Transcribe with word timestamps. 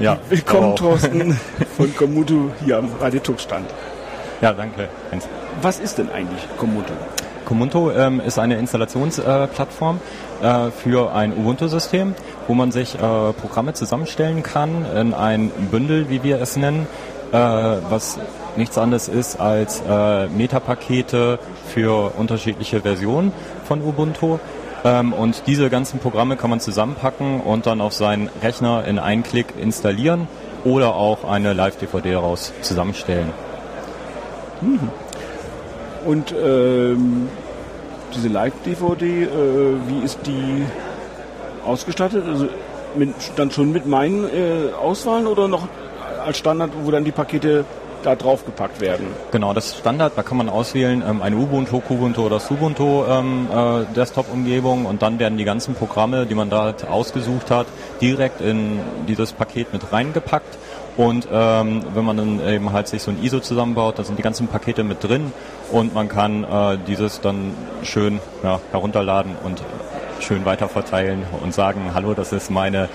Ja. 0.00 0.16
Willkommen, 0.30 0.76
Thorsten 0.76 1.38
von 1.76 1.94
Komuto 1.94 2.50
hier 2.64 2.78
am 2.78 2.88
Raditux-Stand. 2.98 3.66
Ja, 4.40 4.54
danke. 4.54 4.88
Heinz. 5.12 5.28
Was 5.60 5.78
ist 5.78 5.98
denn 5.98 6.08
eigentlich 6.08 6.40
Komuto? 6.56 6.94
Komunto 7.44 7.90
ähm, 7.90 8.18
ist 8.18 8.38
eine 8.38 8.56
Installationsplattform 8.56 10.00
äh, 10.42 10.70
für 10.70 11.12
ein 11.12 11.36
Ubuntu-System, 11.36 12.14
wo 12.48 12.54
man 12.54 12.72
sich 12.72 12.94
äh, 12.94 12.98
Programme 12.98 13.74
zusammenstellen 13.74 14.42
kann 14.42 14.86
in 14.96 15.12
ein 15.12 15.50
Bündel, 15.70 16.08
wie 16.08 16.22
wir 16.22 16.40
es 16.40 16.56
nennen, 16.56 16.86
äh, 17.32 17.36
was 17.36 18.18
nichts 18.56 18.78
anderes 18.78 19.08
ist 19.08 19.38
als 19.38 19.82
äh, 19.86 20.28
Metapakete 20.28 21.38
für 21.74 22.12
unterschiedliche 22.16 22.80
Versionen 22.80 23.32
von 23.64 23.82
Ubuntu. 23.82 24.38
Ähm, 24.84 25.12
und 25.12 25.42
diese 25.46 25.68
ganzen 25.68 26.00
Programme 26.00 26.36
kann 26.36 26.50
man 26.50 26.60
zusammenpacken 26.60 27.40
und 27.40 27.66
dann 27.66 27.80
auf 27.80 27.92
seinen 27.92 28.30
Rechner 28.42 28.84
in 28.86 28.98
einen 28.98 29.22
Klick 29.22 29.54
installieren 29.58 30.26
oder 30.64 30.94
auch 30.94 31.24
eine 31.24 31.52
Live-DVD 31.52 32.12
daraus 32.12 32.52
zusammenstellen. 32.62 33.30
Und 36.04 36.32
ähm, 36.32 37.28
diese 38.14 38.28
Live-DVD, 38.28 39.04
äh, 39.04 39.28
wie 39.86 40.04
ist 40.04 40.18
die 40.26 40.64
ausgestattet? 41.64 42.24
Also 42.26 42.48
mit, 42.96 43.14
dann 43.36 43.50
schon 43.50 43.72
mit 43.72 43.86
meinen 43.86 44.24
äh, 44.24 44.72
Auswahlen 44.72 45.26
oder 45.26 45.46
noch 45.48 45.68
als 46.24 46.38
Standard, 46.38 46.70
wo 46.82 46.90
dann 46.90 47.04
die 47.04 47.12
Pakete 47.12 47.64
da 48.02 48.14
draufgepackt 48.14 48.80
werden? 48.80 49.06
Genau, 49.30 49.52
das 49.52 49.66
ist 49.66 49.78
Standard, 49.78 50.12
da 50.16 50.22
kann 50.22 50.36
man 50.36 50.48
auswählen, 50.48 51.02
ähm, 51.08 51.22
eine 51.22 51.36
Ubuntu, 51.36 51.80
Kubuntu 51.80 52.22
oder 52.22 52.40
Subuntu 52.40 53.04
ähm, 53.08 53.48
äh, 53.52 53.84
Desktop-Umgebung 53.94 54.86
und 54.86 55.02
dann 55.02 55.18
werden 55.18 55.38
die 55.38 55.44
ganzen 55.44 55.74
Programme, 55.74 56.26
die 56.26 56.34
man 56.34 56.50
da 56.50 56.62
halt 56.64 56.86
ausgesucht 56.86 57.50
hat, 57.50 57.66
direkt 58.00 58.40
in 58.40 58.80
dieses 59.08 59.32
Paket 59.32 59.72
mit 59.72 59.92
reingepackt. 59.92 60.58
Und 60.96 61.28
ähm, 61.32 61.82
wenn 61.94 62.04
man 62.04 62.16
dann 62.16 62.46
eben 62.46 62.72
halt 62.72 62.88
sich 62.88 63.02
so 63.02 63.10
ein 63.10 63.22
ISO 63.22 63.40
zusammenbaut, 63.40 63.98
da 63.98 64.04
sind 64.04 64.18
die 64.18 64.22
ganzen 64.22 64.48
Pakete 64.48 64.84
mit 64.84 65.02
drin 65.02 65.32
und 65.70 65.94
man 65.94 66.08
kann 66.08 66.44
äh, 66.44 66.78
dieses 66.86 67.20
dann 67.20 67.54
schön 67.82 68.20
ja, 68.42 68.60
herunterladen 68.72 69.36
und 69.44 69.62
schön 70.20 70.44
weiterverteilen 70.44 71.22
und 71.42 71.54
sagen, 71.54 71.92
hallo, 71.94 72.14
das 72.14 72.32
ist 72.32 72.50
meine 72.50 72.88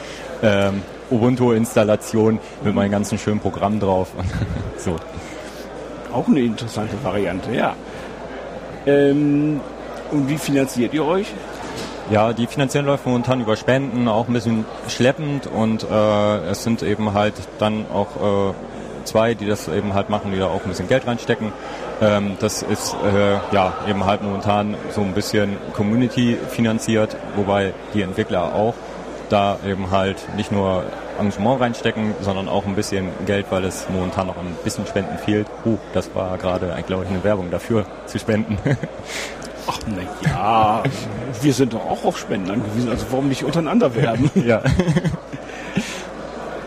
ähm, 0.43 0.83
Ubuntu-Installation 1.11 2.39
mit 2.63 2.75
meinen 2.75 2.91
ganzen 2.91 3.17
schönen 3.17 3.39
Programmen 3.39 3.79
drauf. 3.79 4.09
so. 4.77 4.95
Auch 6.13 6.27
eine 6.27 6.41
interessante 6.41 6.95
Variante, 7.03 7.53
ja. 7.53 7.75
Ähm, 8.85 9.59
und 10.11 10.29
wie 10.29 10.37
finanziert 10.37 10.93
ihr 10.93 11.05
euch? 11.05 11.27
Ja, 12.11 12.33
die 12.33 12.45
finanziellen 12.45 12.85
läuft 12.85 13.05
momentan 13.07 13.41
über 13.41 13.55
Spenden, 13.55 14.07
auch 14.07 14.27
ein 14.27 14.33
bisschen 14.33 14.65
schleppend 14.87 15.47
und 15.47 15.83
äh, 15.83 16.37
es 16.49 16.63
sind 16.63 16.83
eben 16.83 17.13
halt 17.13 17.33
dann 17.57 17.87
auch 17.91 18.51
äh, 18.51 18.53
zwei, 19.05 19.33
die 19.33 19.47
das 19.47 19.67
eben 19.67 19.95
halt 19.95 20.09
machen, 20.11 20.31
die 20.31 20.37
da 20.37 20.47
auch 20.47 20.61
ein 20.63 20.69
bisschen 20.69 20.87
Geld 20.87 21.07
reinstecken. 21.07 21.51
Ähm, 22.01 22.37
das 22.39 22.61
ist 22.61 22.95
äh, 23.03 23.55
ja 23.55 23.73
eben 23.89 24.05
halt 24.05 24.21
momentan 24.21 24.75
so 24.91 25.01
ein 25.01 25.13
bisschen 25.13 25.57
Community 25.73 26.37
finanziert, 26.49 27.15
wobei 27.35 27.73
die 27.95 28.03
Entwickler 28.03 28.53
auch 28.53 28.75
da 29.29 29.57
eben 29.65 29.91
halt 29.91 30.17
nicht 30.35 30.51
nur 30.51 30.83
Engagement 31.19 31.61
reinstecken, 31.61 32.13
sondern 32.21 32.47
auch 32.47 32.65
ein 32.65 32.75
bisschen 32.75 33.09
Geld, 33.25 33.47
weil 33.49 33.63
es 33.65 33.87
momentan 33.89 34.27
noch 34.27 34.37
ein 34.37 34.55
bisschen 34.63 34.85
Spenden 34.87 35.17
fehlt. 35.17 35.47
Uh, 35.65 35.77
das 35.93 36.13
war 36.13 36.37
gerade, 36.37 36.75
glaube 36.85 37.03
ich, 37.03 37.09
eine 37.09 37.23
Werbung 37.23 37.51
dafür 37.51 37.85
zu 38.05 38.19
spenden. 38.19 38.57
Ach, 39.67 39.79
na 39.87 40.29
ja, 40.29 40.83
wir 41.41 41.53
sind 41.53 41.73
doch 41.73 41.85
auch 41.85 42.05
auf 42.05 42.19
Spenden 42.19 42.51
angewiesen, 42.51 42.89
also 42.89 43.05
warum 43.09 43.29
nicht 43.29 43.43
untereinander 43.43 43.95
werden? 43.95 44.29
ja. 44.35 44.61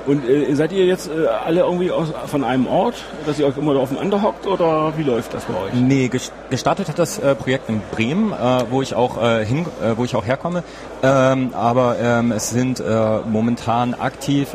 Und 0.09 0.29
äh, 0.29 0.53
seid 0.55 0.73
ihr 0.73 0.87
jetzt 0.87 1.09
äh, 1.09 1.27
alle 1.27 1.61
irgendwie 1.61 1.91
aus, 1.93 2.09
von 2.27 2.43
einem 2.43 2.67
Ort, 2.67 2.95
dass 3.27 3.39
ihr 3.39 3.47
euch 3.47 3.57
immer 3.57 3.77
aufeinander 3.77 4.23
hockt 4.23 4.47
oder 4.47 4.93
wie 4.97 5.03
läuft 5.05 5.35
das 5.35 5.45
bei 5.45 5.55
euch? 5.55 5.73
Nee, 5.75 6.07
ges- 6.13 6.33
gestartet 6.51 6.89
hat 6.89 6.99
das 6.99 7.19
äh, 7.19 7.35
Projekt 7.37 7.69
in 7.69 7.81
Bremen, 7.93 8.33
äh, 8.33 8.65
wo 8.71 8.83
ich 8.83 8.95
auch 8.95 9.23
äh, 9.23 9.45
hin, 9.45 9.67
äh, 9.83 9.97
wo 9.97 10.05
ich 10.05 10.17
auch 10.17 10.25
herkomme. 10.27 10.65
Ähm, 11.03 11.51
aber 11.55 11.97
ähm, 12.01 12.33
es 12.33 12.51
sind 12.51 12.83
momentan 13.31 13.95
aktiv 13.95 14.49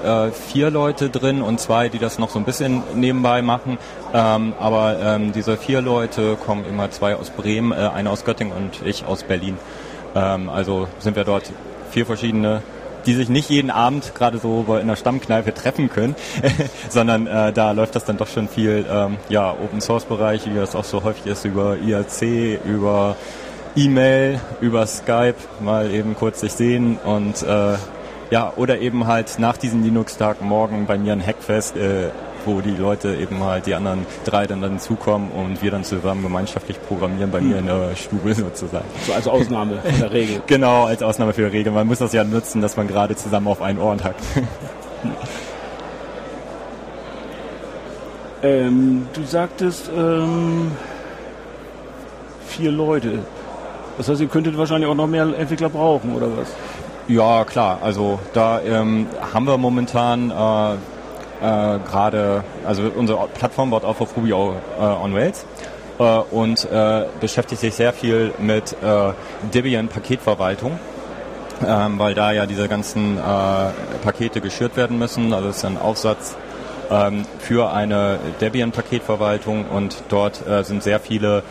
vier 0.52 0.70
Leute 0.72 1.10
drin 1.10 1.42
und 1.42 1.60
zwei, 1.60 1.88
die 1.88 2.00
das 2.00 2.20
noch 2.20 2.30
so 2.30 2.40
ein 2.40 2.46
bisschen 2.46 2.84
nebenbei 2.96 3.42
machen. 3.42 3.78
Ähm, 4.14 4.54
aber 4.60 4.98
ähm, 5.02 5.32
diese 5.32 5.56
vier 5.56 5.82
Leute 5.82 6.36
kommen 6.36 6.66
immer 6.66 6.90
zwei 6.92 7.16
aus 7.16 7.30
Bremen, 7.30 7.72
einer 7.74 8.10
aus 8.12 8.26
Göttingen 8.26 8.54
und 8.54 8.86
ich 8.86 9.06
aus 9.06 9.24
Berlin. 9.24 9.58
Ähm, 10.16 10.50
also 10.50 10.88
sind 11.00 11.16
wir 11.16 11.24
dort 11.24 11.44
vier 11.92 12.06
verschiedene 12.06 12.62
die 13.06 13.14
sich 13.14 13.30
nicht 13.30 13.50
jeden 13.50 13.70
Abend 13.70 14.14
gerade 14.16 14.38
so 14.38 14.66
in 14.80 14.88
der 14.88 14.96
Stammkneipe 14.96 15.54
treffen 15.54 15.90
können, 15.90 16.16
sondern 16.90 17.28
äh, 17.28 17.54
da 17.54 17.72
läuft 17.72 17.96
das 17.96 18.06
dann 18.06 18.18
doch 18.18 18.28
schon 18.28 18.48
viel 18.48 18.86
ähm, 18.90 19.18
ja, 19.30 19.52
Open 19.52 19.82
Source 19.82 20.06
Bereich, 20.06 20.46
wie 20.46 20.56
das 20.56 20.76
auch 20.76 20.84
so 20.84 21.04
häufig 21.04 21.26
ist, 21.26 21.46
über 21.46 21.78
IRC, 21.78 22.60
über 22.66 23.16
E-Mail, 23.76 24.40
über 24.62 24.86
Skype, 24.86 25.36
mal 25.60 25.92
eben 25.92 26.16
kurz 26.16 26.42
sich 26.42 26.54
sehen 26.54 26.98
und 27.04 27.42
äh, 27.44 27.76
ja, 28.30 28.54
oder 28.56 28.80
eben 28.80 29.08
halt 29.08 29.38
nach 29.40 29.58
diesem 29.58 29.84
Linux-Tag 29.84 30.42
morgen 30.42 30.86
bei 30.86 30.98
mir 30.98 31.14
ein 31.14 31.26
Hackfest, 31.26 31.76
äh, 31.78 32.10
wo 32.46 32.62
die 32.62 32.72
Leute 32.72 33.16
eben 33.16 33.44
halt, 33.44 33.66
die 33.66 33.76
anderen 33.76 34.06
drei 34.26 34.48
dann 34.48 34.62
dann 34.62 34.80
zukommen 34.80 35.32
und 35.32 35.62
wir 35.62 35.72
dann 35.72 35.84
zusammen 35.84 36.24
gemeinschaftlich 36.24 36.82
programmieren 36.88 37.32
bei 37.32 37.42
mir 37.42 37.58
in 37.58 37.66
der 37.66 37.96
Stube 37.96 38.34
sozusagen. 38.36 38.86
So 39.06 39.14
als 39.14 39.28
Ausnahme 39.28 39.78
von 39.78 40.00
der 40.00 40.12
Regel. 40.12 40.42
Genau, 40.48 40.86
als 40.86 41.02
Ausnahme 41.02 41.34
für 41.34 41.50
die 41.50 41.58
Regel. 41.58 41.74
Man 41.74 41.88
muss 41.88 42.00
das 42.00 42.14
ja 42.14 42.24
nutzen, 42.24 42.62
dass 42.62 42.78
man 42.78 42.88
gerade 42.88 43.16
zusammen 43.16 43.48
auf 43.48 43.62
einen 43.62 43.80
Ohren 43.80 44.04
hackt. 44.04 44.22
Ähm, 48.44 49.08
du 49.14 49.24
sagtest 49.24 49.90
ähm, 49.96 50.74
vier 52.46 52.72
Leute. 52.72 53.20
Das 53.98 54.10
heißt, 54.10 54.20
ihr 54.20 54.28
könntet 54.28 54.58
wahrscheinlich 54.58 54.90
auch 54.90 54.96
noch 54.96 55.08
mehr 55.08 55.24
Entwickler 55.38 55.70
brauchen, 55.70 56.14
oder 56.14 56.28
was? 56.36 56.54
Ja, 57.08 57.46
klar. 57.46 57.80
Also 57.82 58.20
da 58.34 58.60
ähm, 58.62 59.08
haben 59.34 59.46
wir 59.46 59.58
momentan 59.58 60.30
äh, 60.30 60.74
äh, 60.74 60.78
gerade, 61.44 62.44
also 62.66 62.84
unsere 62.96 63.28
Plattform 63.28 63.70
baut 63.70 63.84
auf 63.84 64.02
auf 64.02 64.16
Ruby 64.16 64.32
äh, 64.32 64.34
on 64.34 65.14
Rails 65.14 65.46
äh, 66.00 66.04
und 66.04 66.66
äh, 66.72 67.06
beschäftigt 67.20 67.62
sich 67.62 67.76
sehr 67.76 67.94
viel 67.94 68.34
mit 68.40 68.74
äh, 68.82 69.12
Debian 69.54 69.88
Paketverwaltung. 69.88 70.80
Ähm, 71.66 72.00
weil 72.00 72.14
da 72.14 72.32
ja 72.32 72.46
diese 72.46 72.68
ganzen 72.68 73.18
äh, 73.18 73.22
Pakete 74.04 74.42
geschürt 74.42 74.76
werden 74.76 74.98
müssen. 74.98 75.34
Also 75.34 75.50
es 75.50 75.58
ist 75.58 75.66
ein 75.66 75.78
Aufsatz 75.78 76.36
ähm, 76.90 77.26
für 77.40 77.72
eine 77.72 78.20
Debian-Paketverwaltung 78.42 79.66
und 79.66 80.04
dort 80.10 80.46
äh, 80.48 80.64
sind 80.64 80.84
sehr 80.84 81.00
viele 81.00 81.44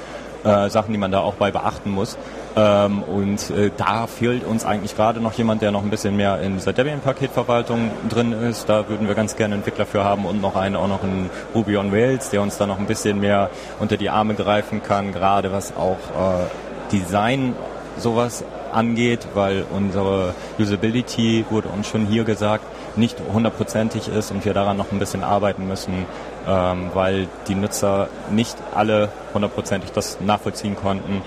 äh, 0.45 0.69
Sachen, 0.69 0.93
die 0.93 0.99
man 0.99 1.13
da 1.13 1.21
auch 1.21 1.35
bei 1.35 1.51
beachten 1.51 1.91
muss. 1.91 2.19
Ähm, 2.55 3.03
und 3.03 3.51
äh, 3.51 3.71
da 3.77 4.07
fehlt 4.07 4.45
uns 4.45 4.65
eigentlich 4.65 4.95
gerade 4.95 5.21
noch 5.21 5.33
jemand, 5.35 5.63
der 5.63 5.71
noch 5.71 5.83
ein 5.83 5.91
bisschen 5.91 6.17
mehr 6.17 6.41
in 6.41 6.55
dieser 6.55 6.73
Debian-Paketverwaltung 6.73 7.91
drin 8.09 8.33
ist. 8.33 8.69
Da 8.69 8.89
würden 8.89 9.09
wir 9.09 9.15
ganz 9.15 9.37
gerne 9.37 9.55
Entwickler 9.55 9.87
für 9.87 10.05
haben 10.05 10.27
und 10.27 10.41
noch 10.43 10.55
einen 10.57 10.77
auch 10.77 10.89
noch 10.89 11.03
einen 11.03 11.31
Ruby 11.55 11.77
on 11.79 11.91
Rails, 11.91 12.31
der 12.31 12.43
uns 12.43 12.59
da 12.59 12.67
noch 12.67 12.79
ein 12.79 12.87
bisschen 12.87 13.21
mehr 13.21 13.51
unter 13.81 13.97
die 13.97 14.11
Arme 14.11 14.35
greifen 14.35 14.83
kann, 14.83 15.13
gerade 15.13 15.51
was 15.51 15.75
auch 15.77 15.97
äh, 15.97 16.93
Design 16.93 17.55
sowas 17.99 18.45
angeht, 18.73 19.29
weil 19.35 19.65
unsere 19.71 20.35
Usability, 20.59 21.45
wurde 21.51 21.69
uns 21.69 21.87
schon 21.89 22.07
hier 22.07 22.25
gesagt, 22.25 22.65
nicht 22.97 23.19
hundertprozentig 23.33 24.09
ist 24.09 24.31
und 24.31 24.45
wir 24.45 24.55
daran 24.55 24.77
noch 24.77 24.93
ein 24.93 24.99
bisschen 24.99 25.25
arbeiten 25.25 25.67
müssen, 25.67 26.07
ähm, 26.47 26.91
weil 26.95 27.29
die 27.49 27.55
Nutzer 27.55 28.09
nicht 28.31 28.57
alle 28.75 29.09
hundertprozentig 29.33 29.93
das 29.93 30.21
nachvollziehen 30.21 30.77
konnten 30.77 31.23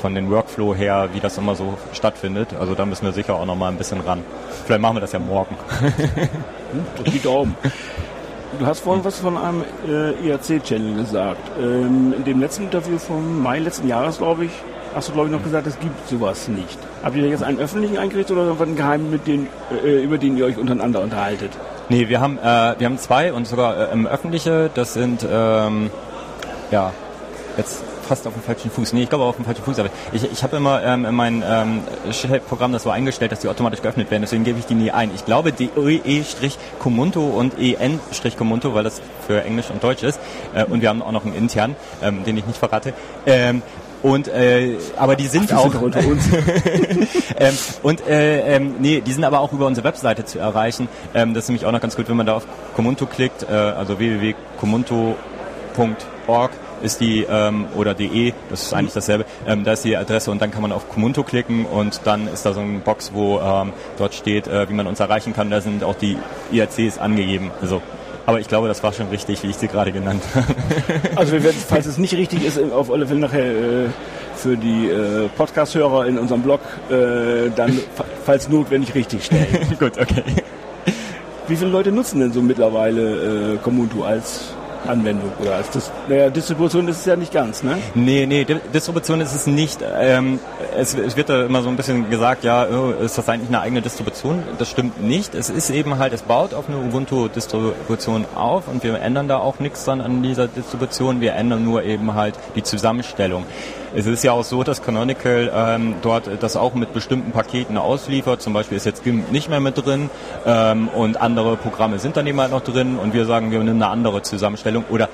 von 0.00 0.14
den 0.14 0.30
Workflow 0.30 0.74
her, 0.74 1.10
wie 1.12 1.20
das 1.20 1.38
immer 1.38 1.54
so 1.54 1.74
stattfindet. 1.92 2.54
Also 2.58 2.74
da 2.74 2.86
müssen 2.86 3.04
wir 3.04 3.12
sicher 3.12 3.34
auch 3.34 3.46
noch 3.46 3.56
mal 3.56 3.68
ein 3.68 3.76
bisschen 3.76 4.00
ran. 4.00 4.22
Vielleicht 4.64 4.80
machen 4.80 4.96
wir 4.96 5.00
das 5.00 5.12
ja 5.12 5.18
morgen. 5.18 5.56
Drück 6.96 7.12
die 7.12 7.20
Daumen. 7.20 7.54
Du 8.58 8.66
hast 8.66 8.80
vorhin 8.80 9.04
was 9.04 9.20
von 9.20 9.36
einem 9.36 9.62
äh, 9.86 10.10
IRC-Channel 10.26 10.96
gesagt. 10.96 11.40
Ähm, 11.58 12.14
in 12.16 12.24
dem 12.24 12.40
letzten 12.40 12.64
Interview 12.64 12.98
vom 12.98 13.42
Mai 13.42 13.60
letzten 13.60 13.86
Jahres, 13.86 14.18
glaube 14.18 14.46
ich, 14.46 14.50
hast 14.94 15.08
du, 15.08 15.12
glaube 15.12 15.28
ich, 15.28 15.32
noch 15.32 15.42
gesagt, 15.42 15.66
es 15.66 15.78
gibt 15.78 16.08
sowas 16.08 16.48
nicht. 16.48 16.78
Habt 17.02 17.16
ihr 17.16 17.28
jetzt 17.28 17.44
einen 17.44 17.58
öffentlichen 17.58 17.96
eingerichtet 17.96 18.36
oder 18.36 18.60
einen 18.60 18.76
geheimen, 18.76 19.10
mit 19.10 19.26
den, 19.26 19.46
äh, 19.84 20.02
über 20.02 20.18
den 20.18 20.36
ihr 20.36 20.46
euch 20.46 20.58
untereinander 20.58 21.00
unterhaltet? 21.00 21.50
Nee, 21.88 22.08
wir 22.08 22.20
haben, 22.20 22.38
äh, 22.38 22.74
wir 22.78 22.86
haben 22.86 22.98
zwei 22.98 23.32
und 23.32 23.46
sogar 23.46 23.76
äh, 23.76 23.92
im 23.92 24.06
öffentliche, 24.06 24.70
das 24.74 24.94
sind, 24.94 25.26
ähm, 25.30 25.90
ja, 26.70 26.92
jetzt 27.56 27.84
fast 28.10 28.26
auf 28.26 28.34
dem 28.34 28.42
falschen 28.42 28.72
Fuß. 28.72 28.92
Nee, 28.92 29.04
ich 29.04 29.08
glaube 29.08 29.24
auf 29.24 29.36
dem 29.36 29.44
falschen 29.44 29.62
Fuß, 29.62 29.78
aber 29.78 29.88
ich, 30.12 30.24
ich 30.24 30.42
habe 30.42 30.56
immer 30.56 30.82
ähm, 30.82 31.04
in 31.04 31.14
mein 31.14 31.44
ähm, 31.46 31.82
Programm 32.48 32.72
das 32.72 32.82
so 32.82 32.90
eingestellt, 32.90 33.30
dass 33.30 33.38
die 33.38 33.48
automatisch 33.48 33.82
geöffnet 33.82 34.10
werden, 34.10 34.22
deswegen 34.22 34.42
gebe 34.42 34.58
ich 34.58 34.66
die 34.66 34.74
nie 34.74 34.90
ein. 34.90 35.12
Ich 35.14 35.24
glaube 35.24 35.52
DE-Comunto 35.52 37.20
und 37.20 37.54
EN-Comunto, 37.56 38.74
weil 38.74 38.82
das 38.82 39.00
für 39.28 39.44
Englisch 39.44 39.70
und 39.70 39.84
Deutsch 39.84 40.02
ist, 40.02 40.18
äh, 40.54 40.64
und 40.64 40.82
wir 40.82 40.88
haben 40.88 41.02
auch 41.02 41.12
noch 41.12 41.24
einen 41.24 41.36
intern, 41.36 41.76
ähm, 42.02 42.24
den 42.24 42.36
ich 42.36 42.46
nicht 42.46 42.58
verrate, 42.58 42.94
ähm, 43.26 43.62
Und 44.02 44.28
äh, 44.28 44.78
aber 44.96 45.14
die 45.14 45.26
sind 45.26 45.52
Ach, 45.52 45.58
auch 45.58 45.72
sind 45.72 45.82
unter 45.82 46.00
uns. 46.06 46.24
ähm, 47.38 47.58
und 47.82 48.06
äh, 48.08 48.56
ähm, 48.56 48.76
nee, 48.80 49.02
die 49.02 49.12
sind 49.12 49.24
aber 49.24 49.40
auch 49.40 49.52
über 49.52 49.66
unsere 49.66 49.86
Webseite 49.86 50.24
zu 50.24 50.38
erreichen. 50.38 50.88
Ähm, 51.14 51.34
das 51.34 51.44
ist 51.44 51.48
nämlich 51.50 51.66
auch 51.66 51.72
noch 51.72 51.82
ganz 51.82 51.96
gut, 51.96 52.08
wenn 52.08 52.16
man 52.16 52.24
da 52.26 52.34
auf 52.34 52.46
Comunto 52.74 53.04
klickt, 53.04 53.42
äh, 53.42 53.52
also 53.52 53.98
www.comunto.org 55.76 56.50
ist 56.82 57.00
die 57.00 57.26
ähm, 57.28 57.66
oder 57.76 57.94
de, 57.94 58.32
das 58.48 58.62
ist 58.62 58.74
eigentlich 58.74 58.94
dasselbe, 58.94 59.26
ähm, 59.46 59.64
da 59.64 59.72
ist 59.72 59.84
die 59.84 59.96
Adresse 59.96 60.30
und 60.30 60.40
dann 60.40 60.50
kann 60.50 60.62
man 60.62 60.72
auf 60.72 60.88
Comunto 60.88 61.22
klicken 61.22 61.66
und 61.66 62.00
dann 62.04 62.26
ist 62.26 62.46
da 62.46 62.54
so 62.54 62.60
eine 62.60 62.78
Box, 62.78 63.12
wo 63.12 63.38
ähm, 63.38 63.72
dort 63.98 64.14
steht, 64.14 64.46
äh, 64.46 64.68
wie 64.68 64.72
man 64.72 64.86
uns 64.86 65.00
erreichen 65.00 65.34
kann. 65.34 65.50
Da 65.50 65.60
sind 65.60 65.84
auch 65.84 65.94
die 65.94 66.16
IRCs 66.52 66.98
angegeben. 66.98 67.50
Also 67.60 67.82
aber 68.26 68.38
ich 68.38 68.48
glaube, 68.48 68.68
das 68.68 68.82
war 68.82 68.92
schon 68.92 69.08
richtig, 69.08 69.42
wie 69.42 69.48
ich 69.48 69.56
sie 69.56 69.66
gerade 69.66 69.92
genannt 69.92 70.22
habe. 70.34 70.54
Also 71.16 71.32
wir 71.32 71.42
werden, 71.42 71.56
falls 71.66 71.86
es 71.86 71.98
nicht 71.98 72.14
richtig 72.14 72.44
ist, 72.44 72.60
auf 72.72 72.90
alle 72.90 73.06
Fälle 73.06 73.20
nachher 73.20 73.44
äh, 73.44 73.88
für 74.36 74.56
die 74.56 74.86
äh, 74.86 75.28
Podcast-Hörer 75.36 76.06
in 76.06 76.16
unserem 76.18 76.42
Blog 76.42 76.60
äh, 76.90 77.50
dann, 77.56 77.78
falls 78.24 78.48
notwendig, 78.48 78.94
richtig 78.94 79.24
stellen. 79.24 79.76
Gut, 79.78 79.98
okay. 79.98 80.22
Wie 81.48 81.56
viele 81.56 81.70
Leute 81.70 81.90
nutzen 81.90 82.20
denn 82.20 82.32
so 82.32 82.40
mittlerweile 82.40 83.54
äh, 83.54 83.56
Comunto 83.56 84.04
als 84.04 84.54
Anwendung 84.86 85.30
oder 85.40 85.56
als 85.56 85.70
Dis 85.70 85.90
naja, 86.08 86.30
Distribution 86.30 86.88
ist 86.88 86.98
es 87.00 87.04
ja 87.04 87.16
nicht 87.16 87.32
ganz, 87.32 87.62
ne? 87.62 87.78
Nee, 87.94 88.26
nee, 88.26 88.44
Di- 88.44 88.60
Distribution 88.72 89.20
ist 89.20 89.34
es 89.34 89.46
nicht. 89.46 89.80
Ähm, 90.00 90.38
es, 90.76 90.94
es 90.94 91.16
wird 91.16 91.28
da 91.28 91.44
immer 91.46 91.62
so 91.62 91.68
ein 91.68 91.76
bisschen 91.76 92.08
gesagt, 92.10 92.44
ja, 92.44 92.66
oh, 92.66 92.90
ist 93.02 93.18
das 93.18 93.28
eigentlich 93.28 93.48
eine 93.48 93.60
eigene 93.60 93.82
Distribution? 93.82 94.42
Das 94.58 94.68
stimmt 94.70 95.02
nicht. 95.02 95.34
Es 95.34 95.50
ist 95.50 95.70
eben 95.70 95.98
halt, 95.98 96.12
es 96.12 96.22
baut 96.22 96.54
auf 96.54 96.68
eine 96.68 96.78
Ubuntu-Distribution 96.78 98.24
auf 98.34 98.68
und 98.68 98.82
wir 98.82 99.00
ändern 99.00 99.28
da 99.28 99.38
auch 99.38 99.58
nichts 99.58 99.84
dann 99.84 100.00
an 100.00 100.22
dieser 100.22 100.48
Distribution. 100.48 101.20
Wir 101.20 101.34
ändern 101.34 101.64
nur 101.64 101.82
eben 101.84 102.14
halt 102.14 102.34
die 102.54 102.62
Zusammenstellung. 102.62 103.44
Es 103.92 104.06
ist 104.06 104.22
ja 104.22 104.32
auch 104.32 104.44
so, 104.44 104.62
dass 104.62 104.82
Canonical 104.82 105.50
ähm, 105.52 105.96
dort 106.00 106.30
das 106.40 106.56
auch 106.56 106.74
mit 106.74 106.92
bestimmten 106.94 107.32
Paketen 107.32 107.76
ausliefert. 107.76 108.40
Zum 108.40 108.52
Beispiel 108.52 108.76
ist 108.76 108.86
jetzt 108.86 109.02
GIMP 109.02 109.32
nicht 109.32 109.48
mehr 109.48 109.58
mit 109.58 109.84
drin 109.84 110.10
ähm, 110.46 110.88
und 110.88 111.20
andere 111.20 111.56
Programme 111.56 111.98
sind 111.98 112.16
dann 112.16 112.26
eben 112.28 112.40
halt 112.40 112.52
noch 112.52 112.62
drin 112.62 112.98
und 112.98 113.14
wir 113.14 113.24
sagen, 113.24 113.50
wir 113.50 113.58
nehmen 113.58 113.82
eine 113.82 113.88
andere 113.88 114.22
Zusammenstellung 114.22 114.84
oder 114.90 115.08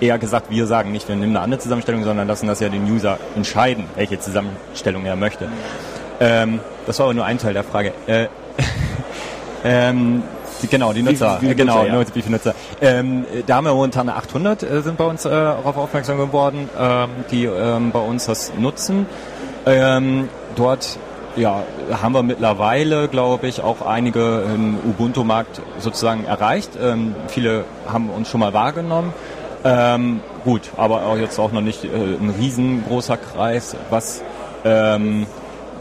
eher 0.00 0.18
gesagt, 0.18 0.50
wir 0.50 0.66
sagen 0.66 0.92
nicht, 0.92 1.08
wir 1.08 1.16
nehmen 1.16 1.36
eine 1.36 1.40
andere 1.40 1.60
Zusammenstellung, 1.60 2.04
sondern 2.04 2.28
lassen 2.28 2.46
das 2.46 2.60
ja 2.60 2.68
den 2.68 2.84
User 2.90 3.18
entscheiden, 3.34 3.84
welche 3.96 4.20
Zusammenstellung 4.20 5.06
er 5.06 5.16
möchte. 5.16 5.48
Ähm, 6.20 6.60
das 6.86 6.98
war 6.98 7.06
aber 7.06 7.14
nur 7.14 7.24
ein 7.24 7.38
Teil 7.38 7.54
der 7.54 7.64
Frage. 7.64 7.92
Äh, 8.06 8.26
ähm, 9.64 10.22
genau, 10.66 10.92
die 10.92 11.02
Nutzer. 11.02 11.36
wie 11.36 11.40
viele 11.40 11.52
äh, 11.52 11.54
genau, 11.54 11.82
Nutzer, 11.82 11.94
ja. 11.94 12.14
Wie 12.14 12.22
viele 12.22 12.34
Nutzer. 12.34 12.54
Ähm, 12.80 13.24
da 13.46 13.56
haben 13.56 13.64
wir 13.64 13.74
momentan 13.74 14.08
800 14.08 14.62
äh, 14.62 14.82
sind 14.82 14.96
bei 14.96 15.04
uns 15.04 15.24
äh, 15.24 15.30
darauf 15.30 15.76
aufmerksam 15.76 16.18
geworden, 16.18 16.68
ähm, 16.78 17.10
die 17.30 17.44
ähm, 17.44 17.90
bei 17.92 18.00
uns 18.00 18.26
das 18.26 18.52
nutzen. 18.58 19.06
Ähm, 19.66 20.28
dort 20.56 20.98
ja, 21.36 21.62
haben 21.90 22.14
wir 22.14 22.22
mittlerweile, 22.22 23.08
glaube 23.08 23.46
ich, 23.46 23.62
auch 23.62 23.82
einige 23.82 24.42
im 24.54 24.78
Ubuntu-Markt 24.78 25.60
sozusagen 25.78 26.24
erreicht. 26.24 26.70
Ähm, 26.80 27.14
viele 27.28 27.64
haben 27.90 28.10
uns 28.10 28.28
schon 28.28 28.40
mal 28.40 28.52
wahrgenommen. 28.52 29.12
Ähm, 29.64 30.20
gut, 30.44 30.70
aber 30.76 31.06
auch 31.06 31.16
jetzt 31.16 31.38
auch 31.38 31.52
noch 31.52 31.60
nicht 31.60 31.84
äh, 31.84 31.88
ein 31.88 32.34
riesengroßer 32.38 33.16
Kreis, 33.16 33.76
was 33.90 34.22
ähm, 34.64 35.26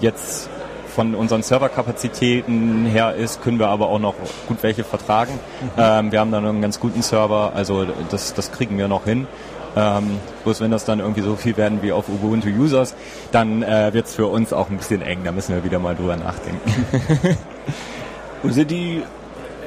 jetzt 0.02 0.50
von 0.98 1.14
unseren 1.14 1.44
Serverkapazitäten 1.44 2.88
her 2.88 3.14
ist, 3.14 3.44
können 3.44 3.60
wir 3.60 3.68
aber 3.68 3.90
auch 3.90 4.00
noch 4.00 4.16
gut 4.48 4.58
welche 4.64 4.84
vertragen. 4.84 5.40
Ähm, 5.78 6.12
wir 6.12 6.20
haben 6.20 6.32
dann 6.32 6.44
einen 6.44 6.60
ganz 6.60 6.80
guten 6.80 7.04
Server, 7.04 7.52
also 7.54 7.86
das, 8.10 8.34
das 8.34 8.52
kriegen 8.52 8.80
wir 8.80 8.88
noch 8.88 9.04
hin. 9.04 9.28
Ähm, 9.76 10.18
bloß 10.44 10.60
wenn 10.60 10.72
das 10.72 10.86
dann 10.86 11.00
irgendwie 11.00 11.22
so 11.22 11.36
viel 11.36 11.56
werden 11.56 11.84
wie 11.84 11.92
auf 11.92 12.10
Ubuntu 12.10 12.50
Users, 12.50 12.96
dann 13.32 13.62
äh, 13.62 13.94
wird 13.94 14.08
es 14.08 14.16
für 14.16 14.26
uns 14.26 14.54
auch 14.54 14.72
ein 14.72 14.78
bisschen 14.78 15.04
eng. 15.04 15.20
Da 15.24 15.32
müssen 15.32 15.54
wir 15.54 15.64
wieder 15.64 15.78
mal 15.78 15.96
drüber 15.96 16.16
nachdenken. 16.16 16.68
Und 18.42 18.54
sind 18.54 18.72
die 18.72 19.04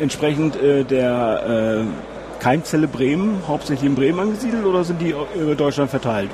entsprechend 0.00 0.60
äh, 0.60 0.82
der 0.82 1.84
äh, 1.86 2.09
Keimzelle 2.40 2.88
Bremen 2.88 3.42
hauptsächlich 3.46 3.88
in 3.88 3.94
Bremen 3.94 4.18
angesiedelt 4.18 4.64
oder 4.64 4.82
sind 4.82 5.00
die 5.00 5.14
über 5.36 5.54
Deutschland 5.54 5.90
verteilt? 5.90 6.30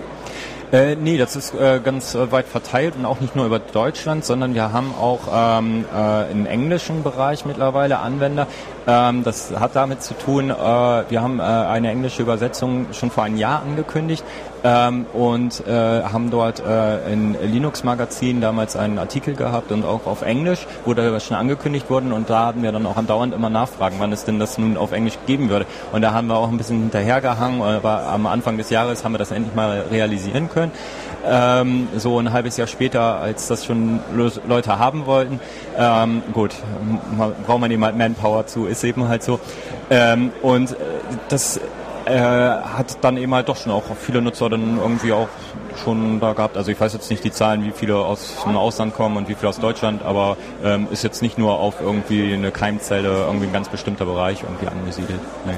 Äh, 0.73 0.97
nee, 0.97 1.17
das 1.17 1.37
ist 1.37 1.55
äh, 1.55 1.81
ganz 1.83 2.17
äh, 2.17 2.33
weit 2.33 2.47
verteilt 2.47 2.97
und 2.97 3.05
auch 3.05 3.21
nicht 3.21 3.37
nur 3.37 3.47
über 3.47 3.61
Deutschland, 3.61 4.25
sondern 4.25 4.55
wir 4.55 4.73
haben 4.73 4.93
auch 5.01 5.21
ähm, 5.33 5.85
äh, 5.97 6.33
im 6.33 6.45
englischen 6.45 7.05
Bereich 7.05 7.45
mittlerweile 7.45 8.01
Anwender. 8.01 8.49
Ähm, 8.89 9.23
das 9.23 9.53
hat 9.61 9.77
damit 9.77 10.03
zu 10.03 10.15
tun, 10.15 10.51
äh, 10.51 10.55
wir 10.55 11.23
haben 11.23 11.39
äh, 11.39 11.43
eine 11.43 11.91
englische 11.91 12.23
Übersetzung 12.23 12.87
schon 12.93 13.13
vor 13.13 13.23
einem 13.23 13.37
Jahr 13.37 13.63
angekündigt 13.63 14.25
ähm, 14.67 15.07
und 15.13 15.65
äh, 15.67 16.03
haben 16.03 16.31
dort 16.31 16.61
äh, 16.61 17.13
in 17.13 17.37
Linux 17.41 17.85
Magazin 17.85 18.41
damals 18.41 18.75
einen 18.75 18.99
Artikel 18.99 19.37
gehabt 19.37 19.71
und 19.71 19.85
auch 19.85 20.07
auf 20.07 20.23
Englisch 20.23 20.67
wurde 20.85 21.09
das 21.13 21.25
schon 21.25 21.37
angekündigt 21.37 21.89
worden 21.89 22.13
und 22.13 22.29
da 22.29 22.47
hatten 22.47 22.65
wir 22.65 22.73
dann 22.73 22.85
auch 22.85 22.97
andauernd 22.97 23.33
immer 23.33 23.49
Nachfragen, 23.49 23.97
wann 24.01 24.13
es 24.13 24.25
denn 24.25 24.41
das 24.41 24.59
nun 24.59 24.77
auf 24.77 24.91
Englisch 24.91 25.19
geben 25.27 25.51
würde. 25.51 25.67
Und 25.93 26.03
da 26.03 26.13
haben 26.13 26.27
wir 26.27 26.37
auch 26.37 26.49
ein 26.49 26.57
bisschen 26.59 26.81
hinterhergehangen, 26.81 27.63
aber 27.63 28.09
am 28.09 28.27
Anfang 28.27 28.57
des 28.57 28.71
Jahres 28.71 29.05
haben 29.05 29.13
wir 29.13 29.19
das 29.19 29.31
endlich 29.31 29.55
mal 29.55 29.85
realisieren 29.91 30.51
können. 30.51 30.73
Ähm, 31.25 31.89
so 31.97 32.19
ein 32.19 32.33
halbes 32.33 32.57
Jahr 32.57 32.67
später, 32.67 33.21
als 33.21 33.47
das 33.47 33.65
schon 33.65 34.01
Leute 34.49 34.79
haben 34.79 35.07
wollten. 35.07 35.41
Ähm, 35.79 36.23
gut, 36.33 36.55
braucht 37.47 37.61
man 37.61 37.71
eben 37.71 37.85
halt 37.85 37.97
Manpower 37.97 38.47
zu, 38.47 38.67
ist 38.67 38.83
eben 38.85 39.09
halt 39.09 39.23
so. 39.23 39.39
Ähm, 39.91 40.33
und 40.43 40.73
äh, 40.73 40.77
das 41.29 41.61
äh, 42.07 42.19
hat 42.19 43.03
dann 43.03 43.17
eben 43.17 43.35
halt 43.35 43.49
doch 43.49 43.57
schon 43.57 43.73
auch 43.73 43.85
viele 44.01 44.23
Nutzer 44.23 44.49
dann 44.49 44.79
irgendwie 44.79 45.13
auch 45.13 45.29
schon 45.83 46.21
da 46.21 46.33
gehabt. 46.33 46.57
Also 46.57 46.71
ich 46.71 46.81
weiß 46.81 46.93
jetzt 46.93 47.11
nicht 47.11 47.25
die 47.25 47.33
Zahlen, 47.33 47.65
wie 47.65 47.73
viele 47.73 47.97
aus 47.97 48.37
dem 48.47 48.57
Ausland 48.57 48.95
kommen 48.95 49.17
und 49.17 49.29
wie 49.29 49.35
viele 49.35 49.49
aus 49.49 49.59
Deutschland, 49.59 50.03
aber 50.03 50.37
ähm, 50.65 50.89
ist 50.91 51.03
jetzt 51.03 51.21
nicht 51.21 51.37
nur 51.37 51.59
auf 51.59 51.81
irgendwie 51.81 52.33
eine 52.33 52.51
Keimzelle, 52.51 53.25
irgendwie 53.27 53.47
ein 53.47 53.53
ganz 53.53 53.69
bestimmter 53.69 54.05
Bereich 54.05 54.43
irgendwie 54.43 54.69
angesiedelt. 54.69 55.21
Nee. 55.45 55.55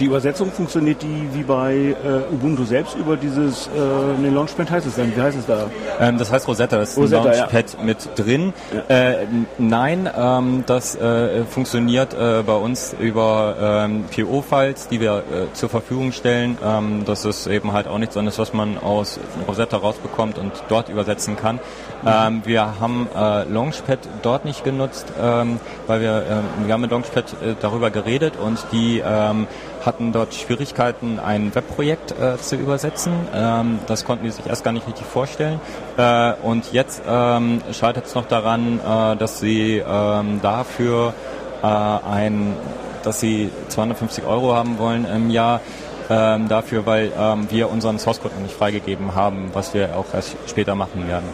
Die 0.00 0.04
Übersetzung 0.04 0.50
funktioniert 0.50 1.00
die 1.02 1.28
wie 1.32 1.44
bei 1.44 1.74
äh, 1.74 2.34
Ubuntu 2.34 2.64
selbst 2.64 2.96
über 2.96 3.16
dieses, 3.16 3.68
äh, 3.68 4.20
ne, 4.20 4.30
Launchpad 4.30 4.68
heißt 4.70 4.86
es 4.86 4.96
dann, 4.96 5.14
wie 5.14 5.20
heißt 5.20 5.38
es 5.38 5.46
da? 5.46 5.70
Ähm, 6.00 6.18
das 6.18 6.32
heißt 6.32 6.48
Rosetta, 6.48 6.76
das 6.78 6.90
ist 6.90 6.98
Rosetta, 6.98 7.22
ein 7.30 7.32
ja. 7.32 7.38
Launchpad 7.44 7.84
mit 7.84 8.08
drin. 8.16 8.52
Äh, 8.88 9.22
n- 9.22 9.46
nein, 9.58 10.10
ähm, 10.16 10.64
das 10.66 10.96
äh, 10.96 11.44
funktioniert 11.44 12.14
äh, 12.14 12.42
bei 12.44 12.54
uns 12.56 12.96
über 12.98 13.84
ähm, 13.86 14.04
PO-Files, 14.14 14.88
die 14.88 15.00
wir 15.00 15.18
äh, 15.18 15.52
zur 15.52 15.68
Verfügung 15.68 16.10
stellen. 16.10 16.58
Ähm, 16.64 17.04
das 17.06 17.24
ist 17.24 17.46
eben 17.46 17.72
halt 17.72 17.86
auch 17.86 17.98
nichts 17.98 18.16
anderes, 18.16 18.38
was 18.40 18.52
man 18.52 18.78
aus 18.78 19.20
Rosetta 19.46 19.76
rausbekommt 19.76 20.36
und 20.38 20.52
dort 20.68 20.88
übersetzen 20.88 21.36
kann. 21.36 21.60
Ähm, 22.04 22.42
wir 22.44 22.80
haben 22.80 23.08
äh, 23.16 23.44
Launchpad 23.44 24.00
dort 24.22 24.44
nicht 24.44 24.64
genutzt, 24.64 25.06
ähm, 25.22 25.60
weil 25.86 26.00
wir, 26.00 26.24
ähm, 26.28 26.66
wir 26.66 26.74
haben 26.74 26.80
mit 26.80 26.90
Launchpad 26.90 27.24
äh, 27.34 27.54
darüber 27.60 27.90
geredet 27.90 28.34
und 28.36 28.58
die 28.72 29.00
ähm, 29.06 29.46
hatten 29.86 30.12
dort 30.12 30.34
Schwierigkeiten, 30.34 31.18
ein 31.18 31.54
Webprojekt 31.54 32.12
äh, 32.12 32.36
zu 32.38 32.56
übersetzen. 32.56 33.12
Ähm, 33.34 33.78
das 33.86 34.04
konnten 34.04 34.24
die 34.24 34.30
sich 34.30 34.46
erst 34.46 34.64
gar 34.64 34.72
nicht 34.72 34.86
richtig 34.86 35.06
vorstellen. 35.06 35.60
Äh, 35.96 36.32
und 36.42 36.72
jetzt 36.72 37.02
ähm, 37.08 37.62
scheitert 37.72 38.06
es 38.06 38.14
noch 38.14 38.26
daran, 38.26 38.80
äh, 38.80 39.16
dass 39.16 39.40
sie 39.40 39.82
ähm, 39.86 40.40
dafür 40.42 41.14
äh, 41.62 41.66
ein, 41.66 42.54
dass 43.02 43.20
sie 43.20 43.50
250 43.68 44.24
Euro 44.24 44.54
haben 44.54 44.78
wollen 44.78 45.06
im 45.06 45.30
Jahr. 45.30 45.60
Ähm, 46.08 46.46
dafür, 46.48 46.86
weil 46.86 47.10
ähm, 47.18 47.48
wir 47.50 47.68
unseren 47.68 47.98
Source 47.98 48.20
Code 48.20 48.34
noch 48.34 48.42
nicht 48.42 48.54
freigegeben 48.54 49.16
haben, 49.16 49.50
was 49.54 49.74
wir 49.74 49.96
auch 49.96 50.06
erst 50.14 50.36
später 50.46 50.76
machen 50.76 51.08
werden. 51.08 51.26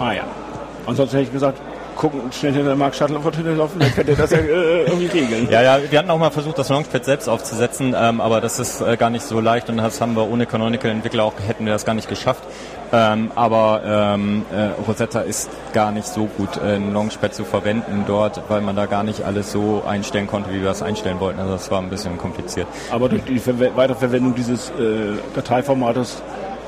Ah 0.00 0.12
ja. 0.12 0.24
Ansonsten 0.86 1.18
hätte 1.18 1.28
ich 1.28 1.32
gesagt, 1.32 1.60
gucken, 1.98 2.32
schnell 2.32 2.52
hinter 2.52 2.76
Mark 2.76 2.94
Shuttle 2.94 3.16
auf 3.16 3.24
der 3.24 3.32
Tür 3.32 3.56
laufen, 3.56 3.78
dann 3.80 3.92
könnte 3.92 4.12
er 4.12 4.18
das 4.18 4.30
ja 4.30 4.38
äh, 4.38 4.84
irgendwie 4.84 5.06
regeln. 5.06 5.48
Ja, 5.50 5.62
ja, 5.62 5.78
wir 5.90 5.98
hatten 5.98 6.10
auch 6.10 6.18
mal 6.18 6.30
versucht, 6.30 6.56
das 6.56 6.68
Launchpad 6.68 7.04
selbst 7.04 7.28
aufzusetzen, 7.28 7.94
ähm, 7.98 8.20
aber 8.20 8.40
das 8.40 8.58
ist 8.58 8.80
äh, 8.80 8.96
gar 8.96 9.10
nicht 9.10 9.24
so 9.24 9.40
leicht 9.40 9.68
und 9.68 9.78
das 9.78 10.00
haben 10.00 10.14
wir 10.14 10.30
ohne 10.30 10.46
Canonical-Entwickler 10.46 11.24
auch, 11.24 11.34
hätten 11.46 11.66
wir 11.66 11.72
das 11.72 11.84
gar 11.84 11.94
nicht 11.94 12.08
geschafft. 12.08 12.44
Ähm, 12.90 13.30
aber 13.34 13.82
ähm, 13.84 14.46
äh, 14.50 14.80
Rosetta 14.86 15.20
ist 15.20 15.50
gar 15.74 15.90
nicht 15.90 16.06
so 16.06 16.26
gut, 16.26 16.56
äh, 16.56 16.76
ein 16.76 16.94
Launchpad 16.94 17.34
zu 17.34 17.44
verwenden 17.44 18.04
dort, 18.06 18.40
weil 18.48 18.62
man 18.62 18.76
da 18.76 18.86
gar 18.86 19.02
nicht 19.02 19.24
alles 19.24 19.52
so 19.52 19.82
einstellen 19.86 20.26
konnte, 20.26 20.50
wie 20.50 20.60
wir 20.60 20.68
das 20.68 20.82
einstellen 20.82 21.20
wollten. 21.20 21.40
Also 21.40 21.52
das 21.52 21.70
war 21.70 21.82
ein 21.82 21.90
bisschen 21.90 22.16
kompliziert. 22.16 22.68
Aber 22.90 23.08
durch 23.08 23.24
die 23.24 23.40
Verwe 23.40 23.72
Weiterverwendung 23.74 24.34
dieses 24.34 24.70
äh, 24.70 25.18
Dateiformates 25.34 26.22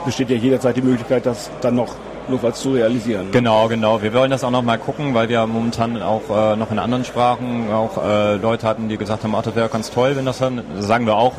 besteht 0.04 0.28
ja 0.28 0.36
jederzeit 0.36 0.76
die 0.76 0.82
Möglichkeit, 0.82 1.24
das 1.24 1.50
dann 1.60 1.76
noch 1.76 1.94
notfalls 2.30 2.60
zu 2.60 2.72
realisieren. 2.72 3.26
ne? 3.26 3.30
Genau, 3.32 3.68
genau. 3.68 4.02
Wir 4.02 4.14
wollen 4.14 4.30
das 4.30 4.44
auch 4.44 4.50
noch 4.50 4.62
mal 4.62 4.78
gucken, 4.78 5.14
weil 5.14 5.28
wir 5.28 5.46
momentan 5.46 6.00
auch 6.02 6.22
äh, 6.30 6.56
noch 6.56 6.70
in 6.70 6.78
anderen 6.78 7.04
Sprachen 7.04 7.72
auch 7.72 8.02
äh, 8.02 8.36
Leute 8.36 8.66
hatten, 8.66 8.88
die 8.88 8.96
gesagt 8.96 9.24
haben, 9.24 9.34
ach, 9.34 9.42
das 9.42 9.54
wäre 9.56 9.68
ganz 9.68 9.90
toll, 9.90 10.16
wenn 10.16 10.24
das 10.24 10.38
dann, 10.38 10.62
sagen 10.78 11.06
wir 11.06 11.16
auch, 11.16 11.34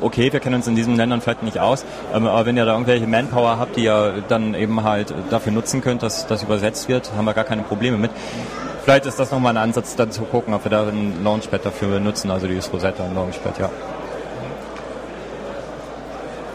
okay, 0.00 0.32
wir 0.32 0.40
kennen 0.40 0.56
uns 0.56 0.68
in 0.68 0.76
diesen 0.76 0.96
Ländern 0.96 1.20
vielleicht 1.20 1.42
nicht 1.42 1.58
aus, 1.58 1.84
ähm, 2.14 2.26
aber 2.26 2.46
wenn 2.46 2.56
ihr 2.56 2.64
da 2.64 2.72
irgendwelche 2.72 3.06
Manpower 3.06 3.58
habt, 3.58 3.76
die 3.76 3.84
ihr 3.84 4.22
dann 4.28 4.54
eben 4.54 4.84
halt 4.84 5.14
dafür 5.30 5.52
nutzen 5.52 5.80
könnt, 5.80 6.02
dass 6.02 6.26
das 6.26 6.42
übersetzt 6.42 6.88
wird, 6.88 7.12
haben 7.16 7.24
wir 7.24 7.34
gar 7.34 7.44
keine 7.44 7.62
Probleme 7.62 7.96
mit. 7.96 8.10
Vielleicht 8.84 9.06
ist 9.06 9.18
das 9.18 9.30
nochmal 9.30 9.56
ein 9.56 9.62
Ansatz, 9.62 9.96
dann 9.96 10.10
zu 10.10 10.22
gucken, 10.22 10.52
ob 10.52 10.64
wir 10.64 10.70
da 10.70 10.82
ein 10.86 11.24
Launchpad 11.24 11.64
dafür 11.64 12.00
nutzen, 12.00 12.30
also 12.30 12.46
dieses 12.46 12.70
Rosetta 12.72 13.04
Launchpad, 13.14 13.58
ja. 13.58 13.70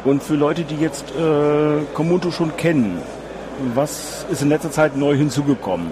Und 0.05 0.23
für 0.23 0.35
Leute, 0.35 0.63
die 0.63 0.75
jetzt 0.75 1.05
äh, 1.11 1.83
Komodo 1.93 2.31
schon 2.31 2.55
kennen, 2.55 3.01
was 3.75 4.25
ist 4.29 4.41
in 4.41 4.49
letzter 4.49 4.71
Zeit 4.71 4.95
neu 4.95 5.15
hinzugekommen? 5.15 5.91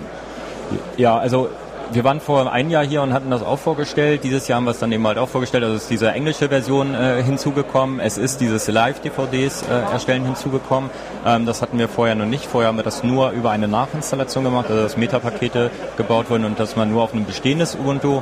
Ja, 0.97 1.17
also 1.17 1.49
wir 1.91 2.03
waren 2.03 2.19
vor 2.19 2.51
einem 2.51 2.69
Jahr 2.69 2.85
hier 2.85 3.01
und 3.01 3.13
hatten 3.13 3.29
das 3.29 3.41
auch 3.41 3.59
vorgestellt. 3.59 4.23
Dieses 4.23 4.47
Jahr 4.47 4.57
haben 4.57 4.65
wir 4.65 4.71
es 4.71 4.79
dann 4.79 4.91
eben 4.91 5.05
halt 5.07 5.17
auch 5.17 5.29
vorgestellt. 5.29 5.63
Also 5.63 5.75
ist 5.75 5.89
diese 5.89 6.11
englische 6.11 6.49
Version 6.49 6.93
äh, 6.93 7.23
hinzugekommen. 7.23 7.99
Es 7.99 8.17
ist 8.17 8.41
dieses 8.41 8.67
Live-DVDs 8.67 9.63
äh, 9.63 9.91
erstellen 9.93 10.25
hinzugekommen. 10.25 10.89
Ähm, 11.25 11.45
das 11.45 11.61
hatten 11.61 11.79
wir 11.79 11.87
vorher 11.87 12.15
noch 12.15 12.25
nicht. 12.25 12.45
Vorher 12.45 12.67
haben 12.67 12.77
wir 12.77 12.83
das 12.83 13.03
nur 13.03 13.31
über 13.31 13.51
eine 13.51 13.67
Nachinstallation 13.67 14.43
gemacht, 14.43 14.67
also 14.69 14.83
dass 14.83 14.97
Metapakete 14.97 15.71
gebaut 15.95 16.29
wurden 16.29 16.45
und 16.45 16.59
dass 16.59 16.75
man 16.75 16.91
nur 16.91 17.03
auf 17.03 17.13
ein 17.13 17.25
bestehendes 17.25 17.75
Ubuntu 17.75 18.21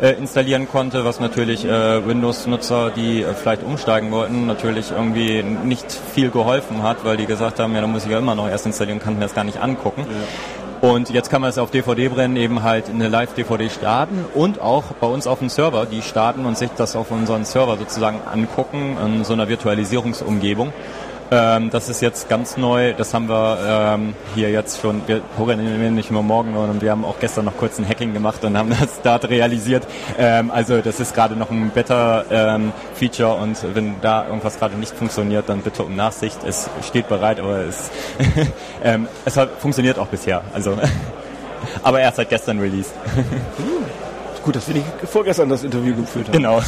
äh, 0.00 0.12
installieren 0.12 0.68
konnte, 0.68 1.04
was 1.04 1.20
natürlich 1.20 1.64
äh, 1.64 2.06
Windows-Nutzer, 2.06 2.90
die 2.90 3.22
äh, 3.22 3.34
vielleicht 3.34 3.62
umsteigen 3.62 4.10
wollten, 4.10 4.46
natürlich 4.46 4.90
irgendwie 4.90 5.42
nicht 5.42 5.86
viel 5.92 6.30
geholfen 6.30 6.82
hat, 6.82 7.04
weil 7.04 7.16
die 7.16 7.26
gesagt 7.26 7.60
haben, 7.60 7.74
ja, 7.74 7.80
da 7.80 7.86
muss 7.86 8.04
ich 8.04 8.10
ja 8.10 8.18
immer 8.18 8.34
noch 8.34 8.48
erst 8.48 8.66
installieren, 8.66 9.00
kann 9.00 9.14
mir 9.14 9.20
das 9.20 9.34
gar 9.34 9.44
nicht 9.44 9.60
angucken. 9.60 10.06
Ja. 10.08 10.88
Und 10.88 11.08
jetzt 11.08 11.30
kann 11.30 11.40
man 11.40 11.48
es 11.48 11.56
auf 11.56 11.70
DVD 11.70 12.08
brennen, 12.08 12.36
eben 12.36 12.62
halt 12.62 12.90
eine 12.90 13.08
Live-DVD 13.08 13.70
starten 13.70 14.24
und 14.34 14.60
auch 14.60 14.84
bei 15.00 15.06
uns 15.06 15.26
auf 15.26 15.38
dem 15.38 15.48
Server, 15.48 15.86
die 15.86 16.02
starten 16.02 16.44
und 16.44 16.58
sich 16.58 16.70
das 16.76 16.94
auf 16.94 17.10
unseren 17.10 17.46
Server 17.46 17.78
sozusagen 17.78 18.20
angucken 18.30 18.98
in 19.02 19.24
so 19.24 19.32
einer 19.32 19.48
Virtualisierungsumgebung. 19.48 20.74
Ähm, 21.30 21.70
das 21.70 21.88
ist 21.88 22.02
jetzt 22.02 22.28
ganz 22.28 22.56
neu. 22.56 22.92
Das 22.92 23.14
haben 23.14 23.28
wir 23.28 23.58
ähm, 23.66 24.14
hier 24.34 24.50
jetzt 24.50 24.80
schon. 24.80 25.02
Wir 25.06 25.20
programmieren 25.36 25.94
nicht 25.94 26.10
nur 26.10 26.22
morgen, 26.22 26.54
sondern 26.54 26.80
wir 26.80 26.90
haben 26.90 27.04
auch 27.04 27.18
gestern 27.18 27.46
noch 27.46 27.56
kurz 27.56 27.78
ein 27.78 27.88
Hacking 27.88 28.12
gemacht 28.12 28.44
und 28.44 28.56
haben 28.56 28.70
das 28.80 29.00
dort 29.02 29.28
realisiert. 29.28 29.86
Ähm, 30.18 30.50
also 30.50 30.80
das 30.80 31.00
ist 31.00 31.14
gerade 31.14 31.34
noch 31.36 31.50
ein 31.50 31.70
Beta-Feature 31.70 33.34
und 33.34 33.56
wenn 33.74 34.00
da 34.00 34.26
irgendwas 34.26 34.58
gerade 34.58 34.76
nicht 34.76 34.94
funktioniert, 34.94 35.48
dann 35.48 35.60
bitte 35.62 35.82
um 35.82 35.96
Nachsicht. 35.96 36.38
Es 36.46 36.68
steht 36.86 37.08
bereit, 37.08 37.40
aber 37.40 37.58
es, 37.58 37.90
ähm, 38.84 39.08
es 39.24 39.36
hat, 39.36 39.50
funktioniert 39.58 39.98
auch 39.98 40.08
bisher. 40.08 40.42
Also, 40.52 40.76
aber 41.82 42.00
erst 42.00 42.16
seit 42.16 42.28
gestern 42.28 42.60
released. 42.60 42.92
Gut, 44.44 44.56
dass 44.56 44.68
wir 44.68 44.74
nicht 44.74 44.86
vorgestern 45.10 45.48
das 45.48 45.64
Interview 45.64 45.96
geführt 45.96 46.28
haben. 46.28 46.34
Genau. 46.34 46.60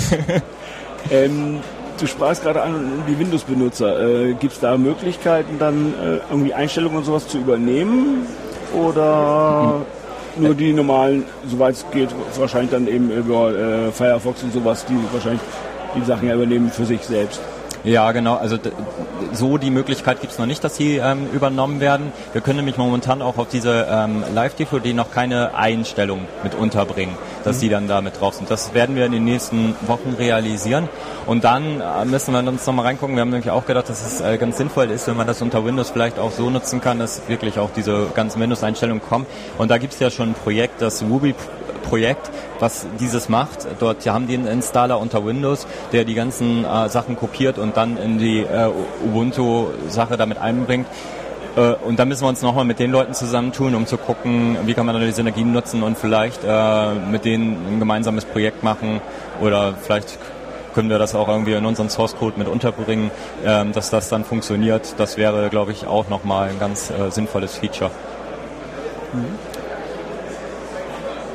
Du 1.98 2.06
sprachst 2.06 2.42
gerade 2.42 2.62
an 2.62 3.02
die 3.08 3.18
Windows-Benutzer. 3.18 4.00
Äh, 4.00 4.34
Gibt 4.34 4.54
es 4.54 4.60
da 4.60 4.76
Möglichkeiten, 4.76 5.58
dann 5.58 5.94
äh, 5.94 6.18
irgendwie 6.30 6.54
Einstellungen 6.54 6.98
und 6.98 7.04
sowas 7.04 7.26
zu 7.28 7.38
übernehmen? 7.38 8.26
Oder 8.74 9.82
nur 10.36 10.54
die 10.54 10.72
normalen, 10.72 11.24
soweit 11.46 11.74
es 11.74 11.86
geht, 11.92 12.10
wahrscheinlich 12.36 12.70
dann 12.70 12.86
eben 12.86 13.10
über 13.10 13.54
äh, 13.54 13.92
Firefox 13.92 14.42
und 14.42 14.52
sowas, 14.52 14.84
die 14.84 14.98
wahrscheinlich 15.12 15.40
die 15.94 16.04
Sachen 16.04 16.28
ja 16.28 16.34
übernehmen 16.34 16.70
für 16.70 16.84
sich 16.84 17.02
selbst? 17.02 17.40
Ja, 17.86 18.10
genau. 18.10 18.34
Also 18.34 18.58
so 19.32 19.58
die 19.58 19.70
Möglichkeit 19.70 20.20
gibt 20.20 20.32
es 20.32 20.40
noch 20.40 20.46
nicht, 20.46 20.64
dass 20.64 20.74
sie 20.74 20.96
ähm, 20.96 21.28
übernommen 21.32 21.78
werden. 21.78 22.12
Wir 22.32 22.40
können 22.40 22.56
nämlich 22.56 22.76
momentan 22.76 23.22
auch 23.22 23.38
auf 23.38 23.46
diese 23.48 23.86
ähm, 23.88 24.24
Live-DVD 24.34 24.92
noch 24.92 25.12
keine 25.12 25.54
Einstellung 25.54 26.22
mit 26.42 26.56
unterbringen, 26.56 27.14
dass 27.44 27.58
mhm. 27.58 27.60
die 27.60 27.68
dann 27.68 27.86
da 27.86 28.00
mit 28.00 28.20
drauf 28.20 28.34
sind. 28.34 28.50
Das 28.50 28.74
werden 28.74 28.96
wir 28.96 29.06
in 29.06 29.12
den 29.12 29.24
nächsten 29.24 29.76
Wochen 29.86 30.16
realisieren. 30.18 30.88
Und 31.26 31.44
dann 31.44 31.80
äh, 31.80 32.04
müssen 32.04 32.32
wir 32.32 32.40
uns 32.40 32.66
nochmal 32.66 32.86
reingucken. 32.86 33.14
Wir 33.14 33.20
haben 33.20 33.30
nämlich 33.30 33.52
auch 33.52 33.66
gedacht, 33.66 33.88
dass 33.88 34.04
es 34.04 34.20
äh, 34.20 34.36
ganz 34.36 34.56
sinnvoll 34.56 34.90
ist, 34.90 35.06
wenn 35.06 35.16
man 35.16 35.28
das 35.28 35.40
unter 35.40 35.64
Windows 35.64 35.90
vielleicht 35.90 36.18
auch 36.18 36.32
so 36.32 36.50
nutzen 36.50 36.80
kann, 36.80 36.98
dass 36.98 37.28
wirklich 37.28 37.60
auch 37.60 37.70
diese 37.70 38.08
ganzen 38.14 38.40
Windows-Einstellungen 38.40 39.00
kommen. 39.00 39.26
Und 39.58 39.70
da 39.70 39.78
gibt 39.78 39.92
es 39.92 40.00
ja 40.00 40.10
schon 40.10 40.30
ein 40.30 40.34
Projekt, 40.34 40.82
das 40.82 41.04
Ruby 41.04 41.36
Projekt, 41.88 42.30
was 42.60 42.86
dieses 43.00 43.28
macht. 43.28 43.66
Dort 43.78 44.06
haben 44.06 44.26
die 44.26 44.34
einen 44.34 44.46
Installer 44.46 44.98
unter 44.98 45.24
Windows, 45.24 45.66
der 45.92 46.04
die 46.04 46.14
ganzen 46.14 46.64
äh, 46.64 46.88
Sachen 46.88 47.16
kopiert 47.16 47.58
und 47.58 47.76
dann 47.76 47.96
in 47.96 48.18
die 48.18 48.40
äh, 48.40 48.70
Ubuntu-Sache 49.04 50.16
damit 50.16 50.38
einbringt. 50.38 50.86
Äh, 51.56 51.74
und 51.86 51.98
da 51.98 52.04
müssen 52.04 52.24
wir 52.24 52.28
uns 52.28 52.42
nochmal 52.42 52.64
mit 52.64 52.78
den 52.78 52.90
Leuten 52.90 53.14
zusammentun, 53.14 53.74
um 53.74 53.86
zu 53.86 53.96
gucken, 53.96 54.56
wie 54.66 54.74
kann 54.74 54.86
man 54.86 54.94
dann 54.94 55.04
die 55.04 55.12
Synergien 55.12 55.52
nutzen 55.52 55.82
und 55.82 55.96
vielleicht 55.98 56.40
äh, 56.44 56.94
mit 56.94 57.24
denen 57.24 57.74
ein 57.74 57.78
gemeinsames 57.78 58.24
Projekt 58.24 58.62
machen 58.62 59.00
oder 59.40 59.74
vielleicht 59.74 60.18
können 60.74 60.90
wir 60.90 60.98
das 60.98 61.14
auch 61.14 61.28
irgendwie 61.28 61.54
in 61.54 61.64
unseren 61.64 61.88
Source 61.88 62.16
Code 62.16 62.38
mit 62.38 62.48
unterbringen, 62.48 63.10
ähm, 63.46 63.72
dass 63.72 63.88
das 63.88 64.10
dann 64.10 64.24
funktioniert. 64.24 64.94
Das 64.98 65.16
wäre, 65.16 65.48
glaube 65.48 65.72
ich, 65.72 65.86
auch 65.86 66.10
nochmal 66.10 66.50
ein 66.50 66.58
ganz 66.58 66.90
äh, 66.90 67.10
sinnvolles 67.10 67.56
Feature. 67.56 67.90
Mhm. 69.14 69.55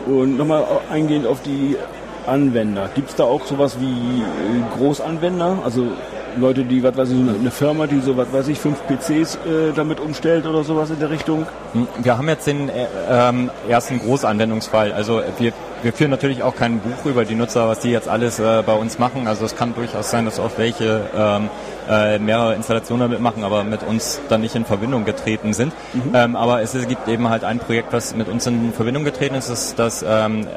Und 0.07 0.37
nochmal 0.37 0.65
eingehend 0.89 1.25
auf 1.27 1.41
die 1.41 1.75
Anwender. 2.27 2.89
Gibt 2.93 3.09
es 3.09 3.15
da 3.15 3.23
auch 3.23 3.45
sowas 3.45 3.77
wie 3.79 4.21
äh, 4.21 4.77
Großanwender? 4.77 5.59
Also 5.63 5.87
Leute, 6.39 6.63
die, 6.63 6.83
was 6.83 6.95
weiß 6.95 7.09
ich, 7.09 7.17
eine 7.17 7.51
Firma, 7.51 7.87
die 7.87 7.99
so, 7.99 8.15
was 8.17 8.31
weiß 8.31 8.47
ich, 8.47 8.59
fünf 8.59 8.79
PCs 8.87 9.35
äh, 9.35 9.73
damit 9.75 9.99
umstellt 9.99 10.45
oder 10.45 10.63
sowas 10.63 10.89
in 10.89 10.99
der 10.99 11.09
Richtung? 11.09 11.45
Hm, 11.73 11.87
wir 12.01 12.17
haben 12.17 12.27
jetzt 12.29 12.47
den 12.47 12.69
äh, 12.69 12.87
ähm, 13.09 13.49
ersten 13.67 13.99
Großanwendungsfall. 13.99 14.93
Also 14.93 15.21
wir, 15.39 15.53
wir 15.83 15.93
führen 15.93 16.11
natürlich 16.11 16.43
auch 16.43 16.55
kein 16.55 16.79
Buch 16.79 17.05
über 17.05 17.25
die 17.25 17.35
Nutzer, 17.35 17.67
was 17.67 17.79
die 17.79 17.89
jetzt 17.89 18.07
alles 18.07 18.39
äh, 18.39 18.63
bei 18.65 18.73
uns 18.73 18.99
machen. 18.99 19.27
Also 19.27 19.45
es 19.45 19.55
kann 19.55 19.73
durchaus 19.73 20.11
sein, 20.11 20.25
dass 20.25 20.39
auch 20.39 20.51
welche 20.57 21.01
ähm, 21.15 21.49
äh, 21.89 22.19
mehrere 22.19 22.55
Installationen 22.55 23.09
damit 23.09 23.21
machen, 23.21 23.43
aber 23.43 23.63
mit 23.63 23.83
uns 23.83 24.21
dann 24.29 24.41
nicht 24.41 24.55
in 24.55 24.65
Verbindung 24.65 25.05
getreten 25.05 25.53
sind. 25.53 25.73
Mhm. 25.93 26.11
Ähm, 26.13 26.35
aber 26.35 26.61
es, 26.61 26.73
es, 26.75 26.87
gibt 26.87 27.07
eben 27.07 27.29
halt 27.29 27.43
ein 27.43 27.59
Projekt, 27.59 27.93
was 27.93 28.15
mit 28.15 28.27
uns 28.27 28.47
in 28.47 28.73
Verbindung 28.73 29.03
getreten 29.03 29.35
ist, 29.35 29.49
das 29.49 29.67
ist 29.67 29.79
das 29.79 30.05
ähm, 30.07 30.47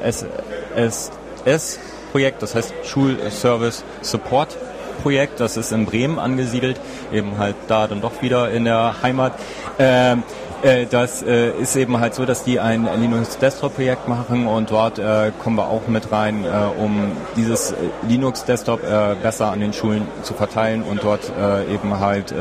SS-Projekt, 0.77 2.43
das 2.43 2.55
heißt 2.55 2.73
Schulservice 2.85 3.85
Support 4.03 4.57
Projekt, 5.03 5.41
das 5.41 5.57
ist 5.57 5.73
in 5.73 5.87
Bremen 5.87 6.19
angesiedelt, 6.19 6.81
eben 7.13 7.39
halt 7.39 7.57
da 7.69 7.87
dann 7.87 8.01
doch 8.01 8.23
wieder 8.23 8.51
in 8.51 8.65
der 8.65 9.03
Heimat. 9.03 9.35
Ähm, 9.79 10.23
äh, 10.65 10.87
das 10.87 11.23
äh, 11.23 11.51
ist 11.51 11.77
eben 11.77 12.01
halt 12.01 12.15
so, 12.15 12.25
dass 12.25 12.43
die 12.43 12.59
ein 12.59 12.89
Linux 12.99 13.37
Desktop 13.37 13.75
Projekt 13.75 14.09
machen 14.09 14.47
und 14.47 14.71
dort 14.71 14.99
äh, 14.99 15.31
kommen 15.43 15.57
wir 15.57 15.69
auch 15.69 15.89
mit 15.89 16.11
rein, 16.11 16.45
äh, 16.45 16.81
um 16.81 17.13
dieses 17.37 17.73
äh, 17.73 17.77
Linux 18.09 18.45
Desktop 18.45 18.81
besser 19.23 19.51
an 19.51 19.61
den 19.61 19.73
Schulen 19.73 20.07
zu 20.23 20.35
verteilen 20.35 20.83
und 20.83 21.03
dort 21.03 21.33
eben 21.73 22.01
halt 22.01 22.35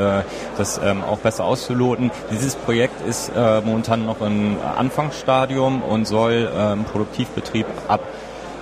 das 0.58 0.80
ähm, 0.84 1.04
auch 1.04 1.18
besser 1.18 1.46
auszuloten. 1.46 2.12
Dieses 2.32 2.56
Projekt 2.56 3.06
ist 3.08 3.32
momentan 3.36 4.06
noch 4.06 4.22
im 4.22 4.58
Anfangsstadium 4.78 5.82
und 5.82 6.06
soll 6.06 6.50
im 6.74 6.84
Produktivbetrieb 6.86 7.66
ab 7.88 8.02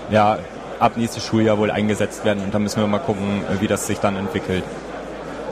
ja, 0.09 0.37
ab 0.81 0.97
nächstes 0.97 1.23
Schuljahr 1.23 1.57
wohl 1.57 1.71
eingesetzt 1.71 2.25
werden. 2.25 2.43
Und 2.43 2.53
dann 2.53 2.63
müssen 2.63 2.81
wir 2.81 2.87
mal 2.87 2.99
gucken, 2.99 3.43
wie 3.59 3.67
das 3.67 3.87
sich 3.87 3.99
dann 3.99 4.17
entwickelt 4.17 4.63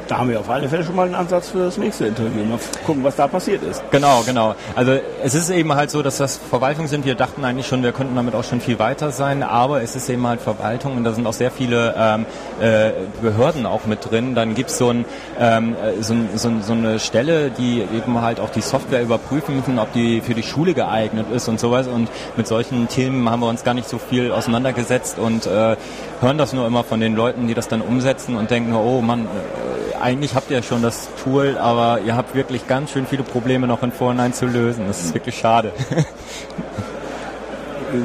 da 0.09 0.17
haben 0.17 0.29
wir 0.29 0.39
auf 0.39 0.49
alle 0.49 0.67
Fälle 0.67 0.83
schon 0.83 0.95
mal 0.95 1.05
einen 1.05 1.13
Ansatz 1.13 1.49
für 1.49 1.65
das 1.65 1.77
nächste 1.77 2.07
Interview. 2.07 2.43
Mal 2.43 2.57
gucken, 2.83 3.03
was 3.03 3.15
da 3.15 3.27
passiert 3.27 3.61
ist. 3.61 3.83
Genau, 3.91 4.23
genau. 4.25 4.55
Also 4.75 4.97
es 5.23 5.35
ist 5.35 5.51
eben 5.51 5.71
halt 5.75 5.91
so, 5.91 6.01
dass 6.01 6.17
das 6.17 6.37
Verwaltung 6.37 6.87
sind. 6.87 7.05
Wir 7.05 7.13
dachten 7.13 7.45
eigentlich 7.45 7.67
schon, 7.67 7.83
wir 7.83 7.91
könnten 7.91 8.15
damit 8.15 8.33
auch 8.33 8.43
schon 8.43 8.59
viel 8.59 8.79
weiter 8.79 9.11
sein, 9.11 9.43
aber 9.43 9.83
es 9.83 9.95
ist 9.95 10.09
eben 10.09 10.25
halt 10.25 10.41
Verwaltung 10.41 10.97
und 10.97 11.03
da 11.03 11.11
sind 11.11 11.27
auch 11.27 11.33
sehr 11.33 11.51
viele 11.51 11.93
ähm, 11.95 12.25
äh, 12.59 12.91
Behörden 13.21 13.67
auch 13.67 13.85
mit 13.85 14.09
drin. 14.09 14.33
Dann 14.33 14.55
gibt 14.55 14.71
so 14.71 14.89
es 14.89 14.97
ähm, 15.39 15.75
so, 16.01 16.15
so, 16.35 16.51
so 16.59 16.73
eine 16.73 16.99
Stelle, 16.99 17.51
die 17.51 17.81
eben 17.81 18.19
halt 18.19 18.39
auch 18.39 18.49
die 18.49 18.61
Software 18.61 19.03
überprüfen 19.03 19.57
müssen, 19.57 19.77
ob 19.77 19.93
die 19.93 20.21
für 20.21 20.33
die 20.33 20.41
Schule 20.43 20.73
geeignet 20.73 21.27
ist 21.31 21.47
und 21.47 21.59
sowas. 21.59 21.87
Und 21.87 22.09
mit 22.35 22.47
solchen 22.47 22.87
Themen 22.87 23.29
haben 23.29 23.41
wir 23.41 23.47
uns 23.47 23.63
gar 23.63 23.75
nicht 23.75 23.87
so 23.87 23.99
viel 23.99 24.31
auseinandergesetzt 24.31 25.19
und 25.19 25.45
äh, 25.45 25.75
hören 26.19 26.37
das 26.39 26.53
nur 26.53 26.65
immer 26.65 26.83
von 26.83 26.99
den 26.99 27.15
Leuten, 27.15 27.47
die 27.47 27.53
das 27.53 27.67
dann 27.67 27.81
umsetzen 27.81 28.37
und 28.37 28.49
denken, 28.49 28.73
oh 28.73 29.01
Mann, 29.01 29.25
äh, 29.25 29.68
eigentlich 30.01 30.35
habt 30.35 30.51
ihr 30.51 30.63
schon 30.63 30.81
das 30.81 31.09
Tool, 31.23 31.57
aber 31.57 31.99
ihr 32.05 32.15
habt 32.15 32.35
wirklich 32.35 32.67
ganz 32.67 32.91
schön 32.91 33.05
viele 33.05 33.23
Probleme 33.23 33.67
noch 33.67 33.83
in 33.83 33.91
Vorhinein 33.91 34.33
zu 34.33 34.45
lösen. 34.45 34.85
Das 34.87 35.03
ist 35.03 35.13
wirklich 35.13 35.37
schade. 35.37 35.71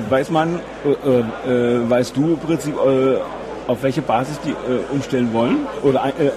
Weiß 0.09 0.31
man, 0.31 0.61
äh, 0.85 0.91
äh, 1.51 1.91
weißt 1.91 2.17
du 2.17 2.35
im 2.35 2.39
Prinzip, 2.39 2.75
äh, 2.75 3.19
auf 3.67 3.83
welche 3.83 4.03
Basis 4.03 4.39
die 4.45 4.51
äh, 4.51 4.55
umstellen 4.93 5.33
wollen? 5.33 5.67
Oder 5.83 6.07
äh, 6.07 6.31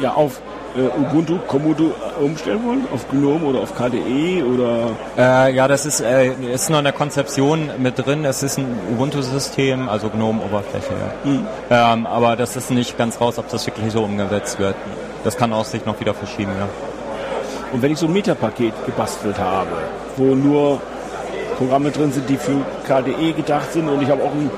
ja, 0.00 0.14
auf 0.14 0.40
äh, 0.76 1.00
Ubuntu, 1.00 1.38
Komodo 1.46 1.92
umstellen 2.20 2.64
wollen? 2.64 2.86
Auf 2.92 3.08
GNOME 3.10 3.44
oder 3.44 3.60
auf 3.60 3.74
KDE 3.74 4.42
oder? 4.42 4.90
Äh, 5.16 5.54
ja, 5.54 5.68
das 5.68 5.86
ist, 5.86 6.00
äh, 6.00 6.32
ist 6.52 6.70
noch 6.70 6.78
in 6.78 6.84
der 6.84 6.92
Konzeption 6.92 7.70
mit 7.78 8.04
drin. 8.04 8.24
Es 8.24 8.42
ist 8.42 8.58
ein 8.58 8.66
Ubuntu-System, 8.92 9.88
also 9.88 10.08
GNOME-Oberfläche. 10.08 10.94
Ja. 11.24 11.30
Mhm. 11.30 11.46
Ähm, 11.70 12.06
aber 12.06 12.36
das 12.36 12.56
ist 12.56 12.70
nicht 12.70 12.98
ganz 12.98 13.20
raus, 13.20 13.38
ob 13.38 13.48
das 13.50 13.66
wirklich 13.66 13.92
so 13.92 14.02
umgesetzt 14.02 14.58
wird. 14.58 14.76
Das 15.24 15.36
kann 15.36 15.52
auch 15.52 15.64
sich 15.64 15.84
noch 15.86 15.98
wieder 16.00 16.14
verschieben, 16.14 16.52
ja. 16.58 16.68
Und 17.72 17.82
wenn 17.82 17.90
ich 17.90 17.98
so 17.98 18.06
ein 18.06 18.12
Metapaket 18.12 18.74
gebastelt 18.86 19.38
habe, 19.38 19.70
wo 20.16 20.34
nur 20.34 20.80
Programme 21.58 21.90
drin 21.90 22.12
sind, 22.12 22.28
die 22.28 22.36
für 22.36 22.64
KDE 22.86 23.32
gedacht 23.32 23.72
sind 23.72 23.88
und 23.88 24.02
ich 24.02 24.08
habe 24.08 24.22
auch 24.22 24.32
ein 24.32 24.50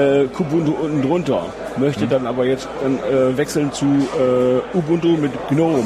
äh, 0.00 0.26
Kubuntu 0.28 0.72
unten 0.72 1.02
drunter, 1.02 1.42
möchte 1.76 2.04
mhm. 2.04 2.10
dann 2.10 2.26
aber 2.26 2.46
jetzt 2.46 2.68
dann, 2.82 2.98
äh, 2.98 3.36
wechseln 3.36 3.72
zu 3.72 3.84
äh, 3.84 4.76
Ubuntu 4.76 5.08
mit 5.08 5.32
GNOME. 5.48 5.84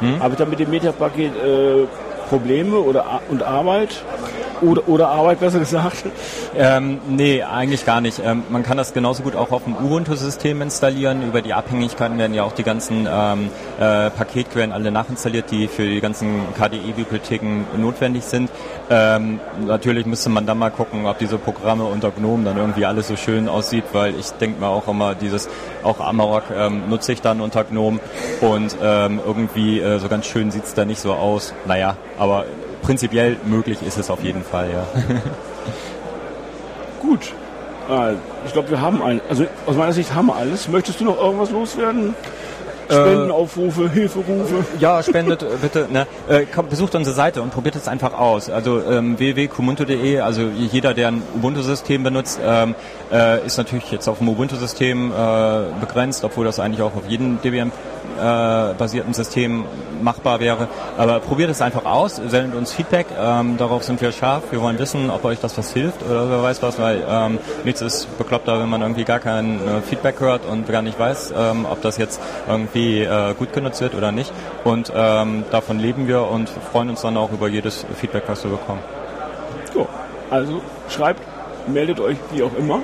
Mhm. 0.00 0.22
Habe 0.22 0.32
ich 0.32 0.38
dann 0.38 0.50
mit 0.50 0.58
dem 0.58 0.70
Metapaket 0.70 1.32
äh, 1.36 1.86
Probleme 2.28 2.78
oder 2.78 3.20
und 3.28 3.42
Arbeit? 3.42 4.02
Oder, 4.62 4.88
oder 4.88 5.08
Arbeit, 5.08 5.40
besser 5.40 5.58
gesagt? 5.58 6.04
Ähm, 6.56 6.98
nee, 7.08 7.42
eigentlich 7.42 7.84
gar 7.84 8.00
nicht. 8.00 8.20
Ähm, 8.24 8.44
man 8.48 8.62
kann 8.62 8.76
das 8.76 8.94
genauso 8.94 9.22
gut 9.22 9.36
auch 9.36 9.50
auf 9.50 9.64
dem 9.64 9.76
Ubuntu-System 9.76 10.62
installieren. 10.62 11.26
Über 11.26 11.42
die 11.42 11.52
Abhängigkeiten 11.52 12.18
werden 12.18 12.34
ja 12.34 12.44
auch 12.44 12.52
die 12.52 12.62
ganzen 12.62 13.06
ähm, 13.10 13.50
äh, 13.78 14.10
Paketquellen 14.10 14.72
alle 14.72 14.90
nachinstalliert, 14.90 15.50
die 15.50 15.68
für 15.68 15.86
die 15.86 16.00
ganzen 16.00 16.40
KDE-Bibliotheken 16.56 17.64
notwendig 17.76 18.24
sind. 18.24 18.50
Ähm, 18.88 19.40
natürlich 19.66 20.06
müsste 20.06 20.30
man 20.30 20.46
dann 20.46 20.58
mal 20.58 20.70
gucken, 20.70 21.06
ob 21.06 21.18
diese 21.18 21.38
Programme 21.38 21.84
unter 21.84 22.10
GNOME 22.10 22.44
dann 22.44 22.56
irgendwie 22.56 22.86
alles 22.86 23.08
so 23.08 23.16
schön 23.16 23.48
aussieht, 23.48 23.84
weil 23.92 24.14
ich 24.18 24.30
denke 24.32 24.60
mir 24.60 24.68
auch 24.68 24.88
immer, 24.88 25.14
dieses, 25.14 25.48
auch 25.82 26.00
Amarok 26.00 26.44
ähm, 26.56 26.88
nutze 26.88 27.12
ich 27.12 27.20
dann 27.20 27.40
unter 27.40 27.64
GNOME 27.64 27.98
und 28.40 28.76
ähm, 28.82 29.20
irgendwie 29.24 29.80
äh, 29.80 29.98
so 29.98 30.08
ganz 30.08 30.26
schön 30.26 30.50
sieht's 30.50 30.74
da 30.74 30.84
nicht 30.84 31.00
so 31.00 31.12
aus. 31.12 31.52
Naja, 31.66 31.96
aber 32.18 32.44
prinzipiell 32.86 33.36
möglich 33.44 33.78
ist 33.84 33.98
es 33.98 34.10
auf 34.10 34.22
jeden 34.22 34.44
Fall, 34.44 34.70
ja. 34.70 34.86
Gut. 37.02 37.32
Äh, 37.90 38.14
ich 38.46 38.52
glaube, 38.52 38.70
wir 38.70 38.80
haben 38.80 39.02
ein, 39.02 39.20
also 39.28 39.44
aus 39.66 39.76
meiner 39.76 39.92
Sicht 39.92 40.14
haben 40.14 40.26
wir 40.26 40.36
alles. 40.36 40.68
Möchtest 40.68 41.00
du 41.00 41.04
noch 41.04 41.20
irgendwas 41.20 41.50
loswerden? 41.50 42.14
Spendenaufrufe, 42.88 43.90
Hilferufe. 43.90 44.64
Ja, 44.78 45.02
spendet 45.02 45.42
äh, 45.42 45.46
bitte. 45.60 45.88
Ne? 45.90 46.06
Äh, 46.28 46.44
kommt, 46.44 46.70
besucht 46.70 46.94
unsere 46.94 47.14
Seite 47.14 47.42
und 47.42 47.52
probiert 47.52 47.74
es 47.74 47.88
einfach 47.88 48.12
aus. 48.12 48.48
Also 48.48 48.80
ähm, 48.88 49.18
www.kumunto.de, 49.18 50.20
also 50.20 50.42
jeder, 50.42 50.94
der 50.94 51.08
ein 51.08 51.22
Ubuntu-System 51.34 52.04
benutzt, 52.04 52.38
ähm, 52.44 52.76
äh, 53.12 53.44
ist 53.44 53.56
natürlich 53.56 53.90
jetzt 53.90 54.08
auf 54.08 54.18
dem 54.18 54.28
Ubuntu-System 54.28 55.10
äh, 55.10 55.80
begrenzt, 55.80 56.22
obwohl 56.22 56.44
das 56.44 56.60
eigentlich 56.60 56.82
auch 56.82 56.94
auf 56.94 57.08
jedem 57.08 57.42
Debian 57.42 57.68
äh, 57.68 57.72
basierten 58.16 59.14
System 59.14 59.64
machbar 60.02 60.40
wäre. 60.40 60.68
Aber 60.96 61.20
probiert 61.20 61.50
es 61.50 61.60
einfach 61.60 61.84
aus, 61.84 62.16
sendet 62.16 62.54
uns 62.54 62.72
Feedback, 62.72 63.06
ähm, 63.18 63.56
darauf 63.56 63.82
sind 63.84 64.00
wir 64.00 64.12
scharf. 64.12 64.44
Wir 64.50 64.60
wollen 64.60 64.78
wissen, 64.78 65.10
ob 65.10 65.24
euch 65.24 65.40
das 65.40 65.56
was 65.58 65.72
hilft 65.72 66.02
oder 66.02 66.30
wer 66.30 66.42
weiß 66.42 66.62
was, 66.62 66.78
weil 66.78 67.02
ähm, 67.08 67.38
nichts 67.64 67.82
ist 67.82 68.18
bekloppter, 68.18 68.60
wenn 68.60 68.68
man 68.68 68.82
irgendwie 68.82 69.04
gar 69.04 69.18
kein 69.18 69.56
äh, 69.56 69.80
Feedback 69.82 70.20
hört 70.20 70.46
und 70.46 70.68
gar 70.68 70.82
nicht 70.82 70.98
weiß, 70.98 71.34
ähm, 71.36 71.66
ob 71.70 71.82
das 71.82 71.98
jetzt 71.98 72.20
irgendwie 72.48 73.02
äh, 73.02 73.34
gut 73.34 73.52
genutzt 73.52 73.80
wird 73.80 73.94
oder 73.94 74.12
nicht. 74.12 74.32
Und 74.64 74.92
ähm, 74.94 75.44
davon 75.50 75.78
leben 75.78 76.08
wir 76.08 76.28
und 76.28 76.48
freuen 76.48 76.90
uns 76.90 77.02
dann 77.02 77.16
auch 77.16 77.32
über 77.32 77.48
jedes 77.48 77.84
Feedback, 77.98 78.24
was 78.26 78.44
wir 78.44 78.50
bekommen. 78.50 78.80
So, 79.72 79.86
also 80.30 80.60
schreibt, 80.88 81.20
meldet 81.66 82.00
euch 82.00 82.16
wie 82.32 82.42
auch 82.42 82.54
immer. 82.58 82.80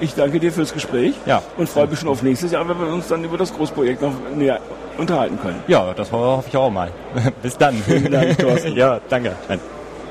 Ich 0.00 0.14
danke 0.14 0.40
dir 0.40 0.52
fürs 0.52 0.72
Gespräch 0.72 1.14
Ja. 1.26 1.42
und 1.56 1.68
freue 1.68 1.86
mich 1.86 1.98
schon 1.98 2.08
auf 2.08 2.22
nächstes 2.22 2.52
Jahr, 2.52 2.68
wenn 2.68 2.78
wir 2.78 2.92
uns 2.92 3.08
dann 3.08 3.24
über 3.24 3.38
das 3.38 3.54
Großprojekt 3.54 4.02
noch 4.02 4.12
näher 4.34 4.60
unterhalten 4.98 5.38
können. 5.40 5.62
Ja, 5.68 5.92
das 5.94 6.10
hoffe 6.12 6.48
ich 6.48 6.56
auch 6.56 6.70
mal. 6.70 6.90
Bis 7.42 7.56
dann. 7.56 7.74
Vielen 7.76 8.10
Dank, 8.12 8.38
Thorsten. 8.38 8.72
ja, 8.76 9.00
danke. 9.08 9.34